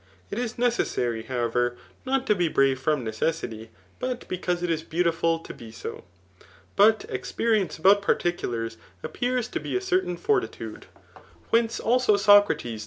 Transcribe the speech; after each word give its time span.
It 0.31 0.39
is 0.39 0.55
neces 0.55 0.87
sary, 0.87 1.21
however, 1.21 1.77
not 2.07 2.25
to 2.25 2.33
be 2.33 2.47
brave 2.47 2.79
from 2.79 3.05
necesdty, 3.05 3.69
but 3.99 4.27
because 4.27 4.63
it 4.63 4.71
is 4.71 4.81
beautiful 4.81 5.37
to 5.37 5.53
be 5.53 5.71
so. 5.71 6.05
But 6.75 7.05
experience 7.07 7.77
about 7.77 8.01
particulars 8.01 8.77
appears 9.03 9.47
to 9.49 9.59
be 9.59 9.77
a 9.77 9.79
certain 9.79 10.17
fortitude; 10.17 10.87
whence 11.51 11.79
also 11.79 12.17
Socrates' 12.17 12.29
In 12.31 12.31
the 12.31 12.31
2nd 12.31 12.31
book 12.31 12.49
of 12.49 12.49
the 12.63 12.67
Iliad, 12.69 12.77
v. 12.79 12.79